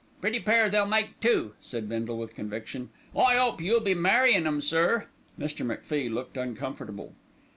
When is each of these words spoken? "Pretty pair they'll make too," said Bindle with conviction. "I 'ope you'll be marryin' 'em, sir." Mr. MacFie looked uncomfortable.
"Pretty 0.19 0.39
pair 0.39 0.67
they'll 0.67 0.87
make 0.87 1.19
too," 1.19 1.53
said 1.61 1.87
Bindle 1.87 2.17
with 2.17 2.33
conviction. 2.33 2.89
"I 3.15 3.37
'ope 3.37 3.61
you'll 3.61 3.81
be 3.81 3.93
marryin' 3.93 4.47
'em, 4.47 4.59
sir." 4.59 5.05
Mr. 5.39 5.63
MacFie 5.63 6.09
looked 6.11 6.37
uncomfortable. 6.37 7.13